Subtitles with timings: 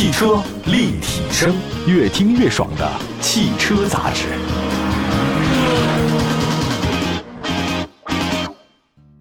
[0.00, 1.54] 汽车立体声，
[1.86, 4.28] 越听越爽的汽车杂志。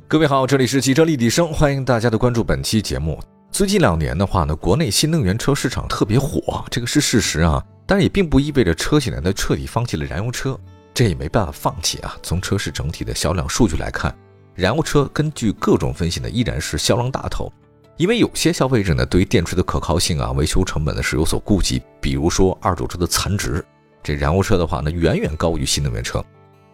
[0.07, 2.41] 各位好，这里是汽车立体声，欢迎大家的关注。
[2.41, 3.21] 本期节目，
[3.51, 7.61] 最近两年的话呢，国内新能源车市场特别火，这个是事实啊。
[7.85, 10.57] 但是也并不意味着车企呢彻底放弃了燃油车，
[10.93, 12.15] 这也没办法放弃啊。
[12.23, 14.15] 从车市整体的销量数据来看，
[14.55, 17.51] 燃油车根据各种分析呢，依然是销量大头。
[17.99, 23.61] 因为有些消费者呢，对于电池的可靠性啊、维修成本呢是有所顾忌，比如说二手车的残值，
[24.01, 26.23] 这燃油车的话呢，远远高于新能源车。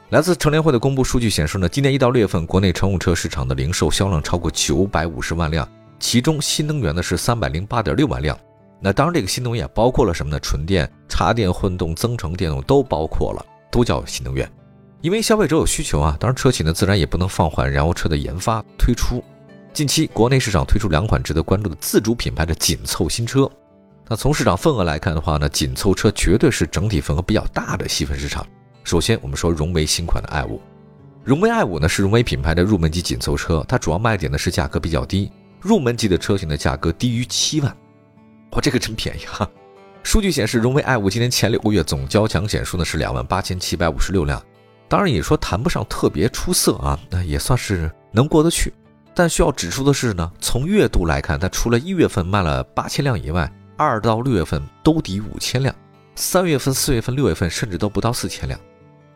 [0.09, 5.67] 来自乘联会的公布数据显示呢，今年一到六月份，国内乘用车市场的零售销量超过九百五十万辆，
[5.99, 8.37] 其中新能源呢是三百零八点六万辆。
[8.79, 10.39] 那当然，这个新能源包括了什么呢？
[10.39, 14.47] 纯电、插电、混动、增程电动都包括了，都叫新能源。
[15.01, 19.23] 因为消费者有需求啊，当然车企呢自然也不能放缓燃油车的研发推出。
[19.75, 23.51] 近期国内市场推出两款值得关注的自主品牌的紧凑新车。
[24.07, 28.47] 那从市场份额来看的话呢，紧凑车绝对是整体份额比较大的细分市场。
[28.85, 30.61] 首先，我们说荣威新款的 i 五，
[31.25, 37.69] 荣威 i 五呢是荣威品牌的入门级紧凑车，它主要卖点呢是价格比较低，入门级的车型的价格低于七万，
[38.51, 39.45] 哇，这个真便宜哈！
[40.03, 44.41] 数据显示，荣威 i 五今年前六个月总交强险数呢是两万八千七百五十六辆，
[44.87, 48.71] 当然也说谈不上特别出色啊，那也算是能过得去。
[49.15, 55.73] 但需要指出的是呢，从月度来看，它除了一月份卖了八千辆以外，二到六月份都抵五千辆，
[56.15, 58.59] 三月份、四月份、六月份甚至都不到四千辆。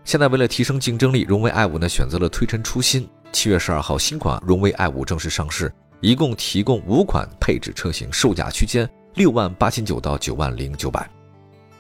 [0.06, 3.08] 现在为了提升竞争力，荣威 i 五呢选择了推陈出新。
[3.32, 11.08] 七月十二号，新款荣威 i 五正式上市，一共提供五款配置车型，售价区间六万八千九到九万零九百。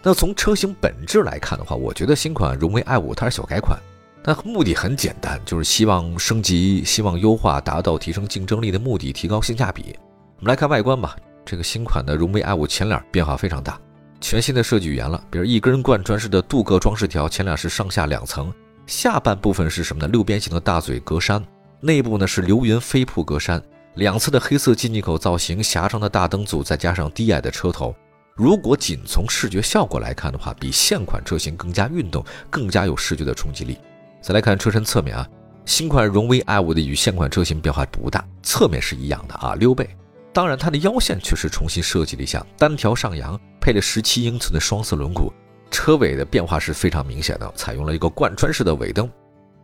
[0.04, 3.80] 那从车型本质来看的话，我觉得新款荣威 i 五它是小改款，
[4.22, 9.96] 但目的很简单，就是希望升级、希望优化，达到提升竞争力的目的，提高性价比。
[10.38, 13.80] 我们来看外观吧，这个新款的荣威 i 五前脸变化非常大。
[14.22, 18.54] 全新的设计语言了，比如一根贯穿式的镀铬装饰条，前脸是上下两层，
[18.86, 20.08] 下半部分是什么呢？
[20.10, 21.42] 六边形的大嘴格栅，
[21.80, 23.62] 内部呢是流云飞瀑格栅，
[23.96, 27.96] 两侧的黑色进气口造型，狭长的大灯组，再加上低矮的车头，
[28.36, 33.78] 如果仅从视觉效果来看的话，比现款车型更加运动，更加有视觉的冲击力。
[34.22, 35.28] 再来看车身侧面啊，
[35.66, 39.90] 新款荣威 i 五的与现款车型变化不大，侧面是一样的啊，溜背。
[40.32, 45.32] 当然，它的腰线却是重新设计了一下，单条上扬，配了十七英寸的双色轮毂。
[45.72, 49.10] 车尾的变化是非常明显的，采用了一个贯穿式的尾灯，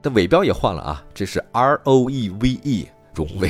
[0.01, 3.49] 但尾标也换了啊，这是 R O E V E 荣威。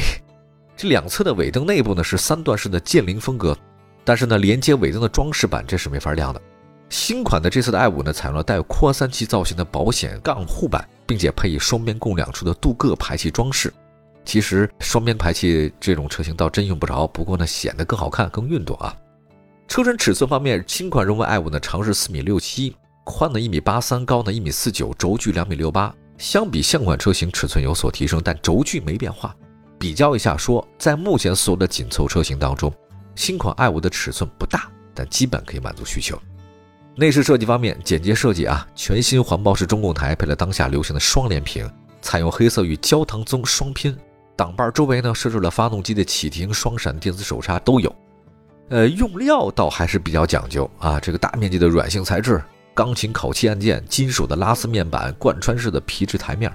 [0.76, 3.58] 这两侧的尾灯内部呢是三段式的剑灵风格，
[4.04, 6.42] 但是呢连接尾灯的装饰板这是没法亮的。
[6.90, 13.74] 新款的这次的 i 五呢采用了带有扩散器造型的保险杠护板，并且配以双边共两出的镀铬排气装饰。
[14.24, 18.96] 其实双边排气这种车型倒真用不着，不过呢显得更好看、更运动啊。
[19.68, 25.94] 车身尺寸方面，新款荣威 i 五呢长是四米六七，宽呢一米八三，高呢一米四九，轴距两米六八。
[26.18, 29.36] 相比现款车型尺寸有所提升，但轴距没变化。
[29.78, 32.72] 比较一下说，在目前所有的紧凑车型当中，
[33.16, 36.18] 新款 i 五的尺寸不大，但基本可以满足需求。
[36.98, 41.70] 内饰设计方面，简洁设计啊，全新环抱式中控台配了当下流行的双联屏，
[42.02, 43.94] 采用黑色与焦糖棕双拼。
[44.38, 47.94] 挡把周围呢设置了发动机的启停、双闪电子手刹都有，
[48.70, 50.98] 呃，用料倒还是比较讲究啊。
[50.98, 52.42] 这个大面积的软性材质，
[52.74, 56.50] 钢琴烤漆按键，金属的拉丝面板，贯穿式的皮质台面，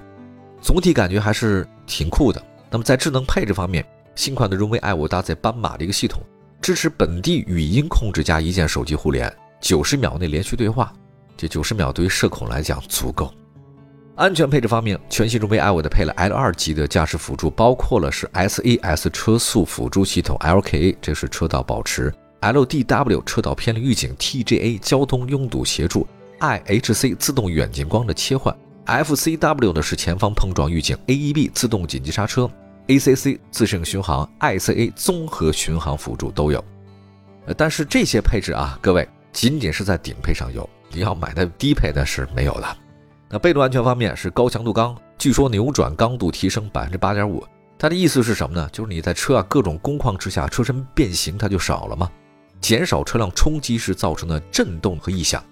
[0.63, 2.43] 总体感觉还是挺酷的。
[2.71, 6.23] 那么在智能配置方面，新款的荣威 i 五搭载斑马的一个系统，
[6.63, 10.93] 支持本地语音控制加一键手机互联，九十秒内连续对话，
[11.37, 13.33] 这九十秒对于社恐来讲足够。
[14.17, 22.13] 安全配置方面，全新荣威 i 五的配了 L 二级的驾驶辅助，包括了是 SAS 车速辅助系统，LKA 这是车道保持
[22.43, 26.07] ，LDW 车道偏离预警，TGA 交通拥堵协助
[26.41, 28.55] ，IHC 自动远近光的切换
[28.87, 32.51] ，FCW 呢是前方碰撞预警，AEB 自动紧急刹车
[32.89, 36.63] ，ACC 自适应巡航，ICA 综合巡航辅助都有。
[37.57, 42.77] 但是这些配置啊，各位仅仅是在顶配上有，你要买的低配的是没有的。
[43.29, 47.47] 那被动安全方面是高强度钢，据说扭转刚度提升百分之八点五。
[47.79, 48.69] 它的意思是什么呢？
[48.73, 52.11] 就是你在车啊各种工况之下，车身变形它就少了嘛，
[52.61, 55.43] 减少车辆冲击时造成的震动和异响。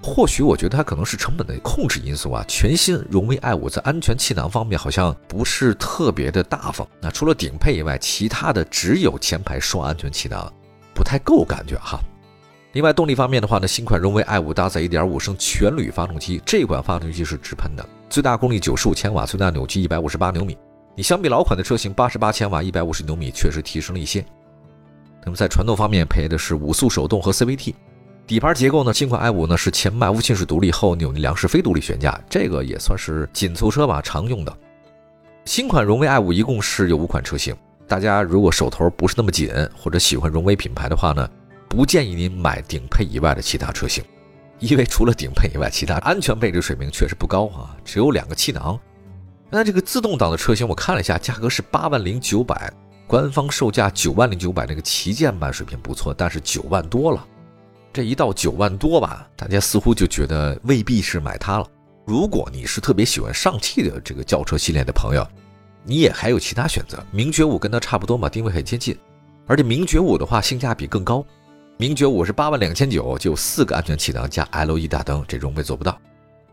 [0.00, 2.44] 或许我觉得它可能是成本的控制因素啊。
[2.46, 6.86] 全新荣威 i 五在安全气囊方面好像不是特别的大方。
[7.00, 10.52] 那除了顶配以外，其他的只有前排双安全气囊，
[10.94, 11.98] 不太够感觉哈。
[12.74, 20.58] 另外，动力方面的话呢，新款荣威 i 五搭载1.5升全铝发动机，这款发动机是直喷的，最大功率95千瓦，最大扭矩158牛米。
[20.96, 24.26] 你相比老款的车型88千瓦、150牛米，确实提升了一些。
[25.24, 27.74] 那么在传动方面配的是五速手动和 CVT。
[28.26, 34.52] 底盘结构呢，新款 i5 呢是前麦弗逊式独立，后扭力梁式非独立悬架，这个也算是紧凑车吧常用的。
[35.44, 37.54] 新款荣威 i5 一共是有五款车型，
[37.86, 41.28] 大家如果手头不是那么紧，或者喜欢荣威品牌的话呢，
[41.74, 44.04] 不建议您买顶配以外的其他车型，
[44.60, 48.78] 因为除了顶配以外，其他安全配置水平确实不高啊，只有两个气囊。
[49.50, 52.72] 那这个自动挡的车型我看了一下，价格是八万零九百，
[53.08, 57.26] 官方售价九万零九百，那个旗舰版水平不错，但是九万多了。
[57.92, 61.66] 这一到九万多吧，大家似乎就觉得未必是买它了。
[62.06, 65.26] 如果你是特别喜欢上汽的这个轿车系列的朋友，
[65.82, 67.04] 你也还有其他选择。
[67.10, 68.96] 名爵五跟它差不多嘛，定位很接近，
[69.46, 71.24] 而且名爵五的话性价比更高。
[71.76, 75.98] 名爵五是八万两千九，就四个安全气囊加 LED 大灯，这荣威做不到。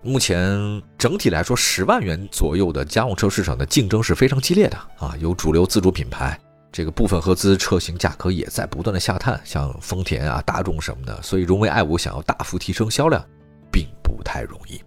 [0.01, 6.39] 目前整体来说，十万元左右的家用车市场的竞争是非常激烈的啊，有主流自主品牌。
[6.71, 13.23] 这个部分合资车型价格也在不断的下探，像丰田啊、大众什么的，所以荣威 i 五想要大幅提升销量，
[13.71, 14.81] 并不太容易。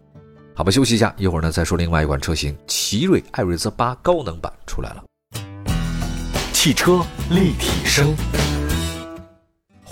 [0.57, 5.05] 好吧，休息一下，一会儿呢再说另外一款车型，奇瑞艾瑞泽八高能版出来了。
[6.53, 8.17] 汽车立体声，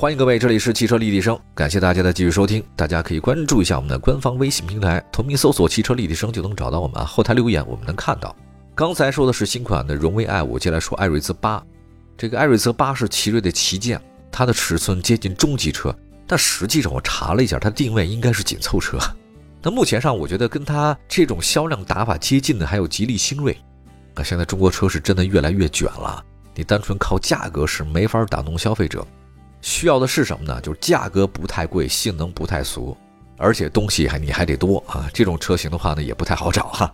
[0.03, 8.35] 欢迎各位，这里是汽车立体声，感谢大家的继续收听，大家可以关注一下我们的官方微信平台，同名搜索“汽车立体声”就能找到我们啊，后台留言我们能看到。
[8.75, 11.65] 刚才说的是新款的荣威 i 五，接下来说艾瑞泽八。
[12.19, 14.03] 这个艾瑞泽八是奇瑞的旗舰，
[14.33, 15.97] 它的尺寸接近中级车，
[16.27, 18.99] 但实际上我查了一下，它定位应该是紧凑车。
[19.63, 23.57] 那目前上，我觉得跟它这种销量打法接近的还有吉利星瑞。
[24.15, 26.25] 啊现在中国车是真的越来越卷了，
[26.57, 29.07] 你单纯靠价格是没法打动消费者，
[29.63, 30.61] 需要的是什么呢？
[30.61, 32.95] 就是价格不太贵，性能不太俗，
[33.39, 35.09] 而且东西还你还得多啊。
[35.15, 36.93] 这种车型的话呢，也不太好找哈。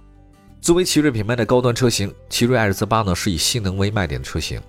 [0.61, 4.61] 作为奇瑞品牌的高端车型，奇瑞艾瑞泽八呢是以性能为卖点的车型。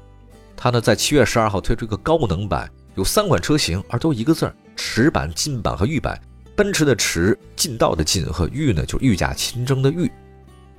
[0.56, 6.20] 它呢在七月十二号推出一个高能版，有三款车型，而都一个字儿：驰版、劲版和御版。
[6.56, 10.12] 奔驰的驰，劲道的劲和御呢，就是御驾亲征的御。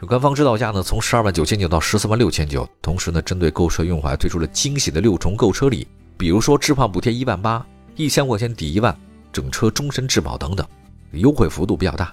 [0.07, 2.69] 官方指导价呢从十二万九千九到十四万六千九。
[2.81, 5.87] 同时呢，针对购车用户还推出了惊喜的六重购车礼，
[6.21, 7.65] 比如说置换补贴一万八，
[7.97, 8.95] 一千块钱抵一万，
[9.33, 10.67] 整车终身质保等等，
[11.13, 12.13] 优惠幅度比较大。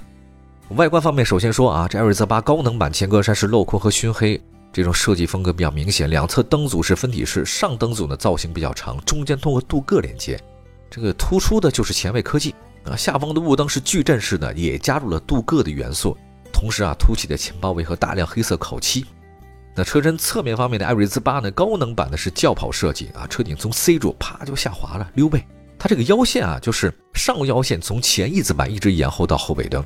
[0.69, 4.41] 外观方面，首先说啊，这艾瑞泽八高能版前格栅是镂空和熏黑。
[4.71, 10.41] 这种设计风格比较明显，两侧灯组是分体式，上灯组呢造型比较长，中间通过镀铬连接，
[10.89, 12.55] 这个突出的就是前卫科技
[12.85, 12.95] 啊。
[12.95, 16.15] 下方的雾灯是矩阵式的，也加入了镀铬的元素，
[16.53, 19.05] 同时啊凸起的前包围和大量黑色烤漆。
[19.77, 25.45] 那车身侧面方面的艾瑞兹八呢，高能版的是轿跑设计啊，车顶从 C 柱啪就下滑了，溜背。
[25.77, 29.85] 它这个腰线啊，就是上腰线从前翼子板一直延后到后尾灯，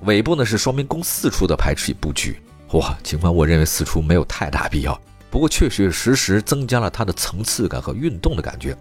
[0.00, 2.42] 尾部呢是双边共四出的排气布局。
[2.72, 5.00] 哇，尽管我认为四出没有太大必要，
[5.30, 8.76] 不过确确实实增加了它的层次感和运动的感觉。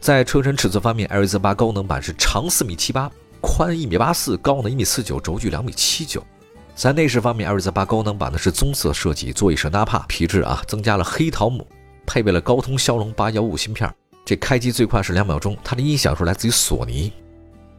[0.00, 6.24] 在车身尺寸方面，艾瑞泽八高能版是长四米七八，宽一米八四，高呢一米四九，轴距两米七九。
[6.74, 11.66] 在内饰方面，艾瑞泽八高能版呢是棕色设计，座椅是纳帕皮质啊，增加了黑桃木，
[12.06, 13.92] 配备了高通骁龙八幺五芯片，
[14.24, 15.56] 这开机最快是两秒钟。
[15.62, 17.12] 它的音响是来自于索尼，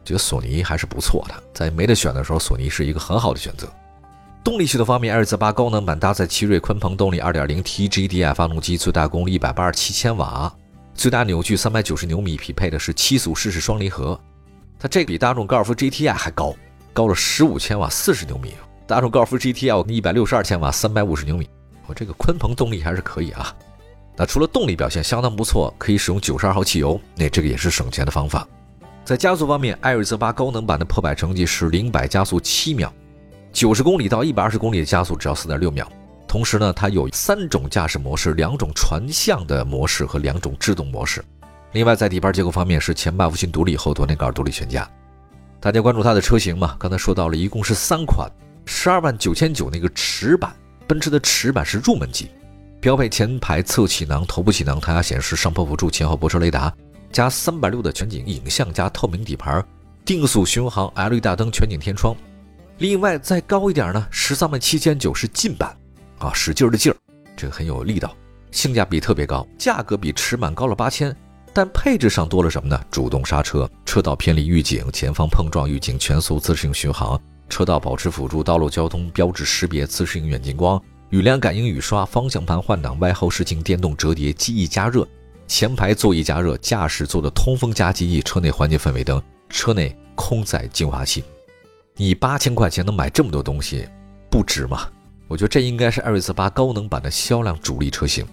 [0.04, 3.68] 觉得索尼还是不错的，在没得选的时候，索尼是一个很好的选择。
[4.44, 10.54] 动力系统方面，艾瑞泽八高能版搭载奇瑞鲲鹏动力 2.0T GDI 发动机，最大功率187千瓦，
[10.94, 14.18] 最大扭矩390牛米，匹配的是七速湿式双离合。
[14.78, 16.54] 它这比大众高尔夫 GTI 还高，
[16.92, 18.54] 高了15千瓦，40牛米。
[18.86, 21.48] 大众高尔夫 GTI 162千瓦，350牛米。
[21.86, 23.54] 我这个鲲鹏动力还是可以啊。
[24.14, 28.46] 那除了动力表现相当不错，可以使用92号汽油，那这个也是省钱的方法。
[29.02, 32.92] 在加速方面，艾瑞泽八高能版的破百成绩是零百加速七秒。
[33.52, 35.90] 九十公里到一百二十公里的加速只要四点六秒。
[36.28, 41.24] 同时呢，它有三种驾驶模式，两种传向的模式和两种制动模式。
[41.72, 44.86] 另外，在底盘结构方面是前麦弗逊独立，后多连杆独立悬架。
[45.58, 46.76] 大家关注它的车型嘛？
[46.78, 48.30] 刚才说到了一共是三款，
[48.66, 50.54] 十二万九千九那个驰版，
[50.86, 52.30] 奔驰的驰版是入门级，
[52.80, 56.72] 标配前排侧气囊、头部气囊、胎压显示、上坡辅助、前后泊车雷达，
[57.12, 59.64] 加三百六的全景影像，加透明底盘，
[60.04, 62.14] 定速巡航，LED 大灯，全景天窗。
[62.78, 65.76] 另外再高一点呢，十三万七千九是劲版，
[66.18, 66.96] 啊，使劲的劲儿，
[67.36, 68.14] 这个很有力道，
[68.50, 71.14] 性价比特别高，价格比驰版高了八千，
[71.52, 72.80] 但配置上多了什么呢？
[72.90, 77.20] 主动刹车、车道偏离预警、前方碰撞预警、全速自适应巡航、
[77.54, 85.06] 车道保持辅助、道路交通标志识别、自适应远近光、雨量感应雨刷、方向盘换挡、外后视镜电动折叠、记忆加热、
[85.46, 91.22] 前排座椅加热、驾驶座的通风加记忆、车内环境氛围灯、车内空载净化器。
[91.94, 93.88] 你八千块钱能买这么多东西，
[94.28, 94.88] 不值吗？
[95.28, 98.26] 我觉得这应该是艾瑞泽八高能版的销量主力车型。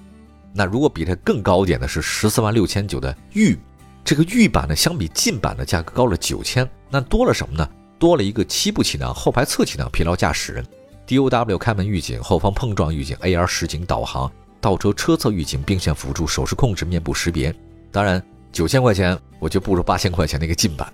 [0.51, 3.55] 那如果比它更高一点的是十四万六千九的御，
[4.03, 7.69] 这个御版呢，相比劲版的价格高了九千，那多了什么呢？
[8.01, 10.65] 多了一个七部气囊、后排侧气囊、疲劳驾驶人、
[11.05, 14.29] DOW 开门预警、后方碰撞预警、AR 实景导航、
[14.59, 17.53] 倒车车侧预警、并线辅助、手势控制、面部识别。
[17.91, 18.19] 当然，
[18.51, 20.91] 九千块钱我就不如八千块钱那个劲版。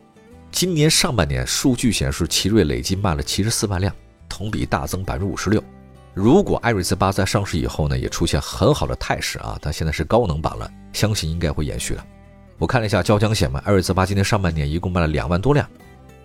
[0.52, 3.96] 今年上半年数据显示，奇瑞累计卖了七十四万辆，
[4.28, 5.64] 同比大增百分之五十六。
[6.14, 12.04] 如果艾瑞泽八在上市以后呢，也出现很好的态势啊，它现在是高能版了，相信应该会延续的。
[12.58, 15.66] 我看了一下交强险嘛，艾瑞泽八今年上半年一共卖了两万多辆，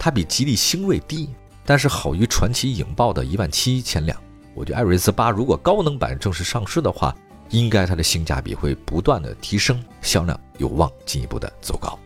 [0.04, 1.30] 它比吉利星瑞低，
[1.64, 4.20] 但是好于传祺影豹的一万七千辆。
[4.52, 7.16] 我觉得艾瑞泽八如果高能版正式上市的话，
[7.50, 11.96] 应该它的性价比会不断的提升，销量有望进一步的走高。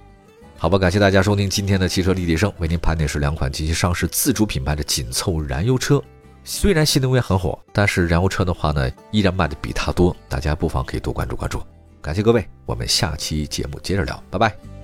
[0.59, 5.99] 好吧，感谢大家收听今天的汽车立体声，为您盘点是两款即将上市自主品牌的紧凑燃油车。
[6.45, 11.62] 虽然新能源很火，但是燃油车的话呢，依然卖的比它多，大家不妨可以多关注关注。
[12.03, 14.75] 感谢各位，我们下期节目接着聊，拜拜。